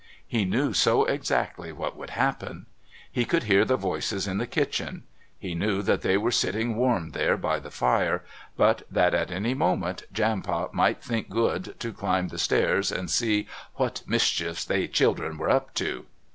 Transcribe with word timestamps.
He 0.27 0.45
knew 0.45 0.73
so 0.73 1.05
exactly 1.05 1.71
what 1.71 1.95
would 1.95 2.09
happen. 2.09 2.65
He 3.11 3.23
could 3.23 3.43
hear 3.43 3.63
the 3.63 3.77
voices 3.77 4.25
in 4.25 4.39
the 4.39 4.47
kitchen. 4.47 5.03
He 5.37 5.53
knew 5.53 5.83
that 5.83 6.01
they 6.01 6.17
were 6.17 6.31
sitting 6.31 6.75
warm 6.75 7.11
there 7.11 7.37
by 7.37 7.59
the 7.59 7.69
fire, 7.69 8.23
but 8.57 8.81
that 8.89 9.13
at 9.13 9.29
any 9.29 9.53
moment 9.53 10.05
Jampot 10.11 10.73
might 10.73 11.03
think 11.03 11.29
good 11.29 11.75
to 11.79 11.93
climb 11.93 12.29
the 12.29 12.39
stairs 12.39 12.91
and 12.91 13.11
see 13.11 13.47
"what 13.75 14.01
mischief 14.07 14.65
they 14.65 14.87
children 14.87 15.37
were 15.37 15.51
up 15.51 15.71
to." 15.75 16.07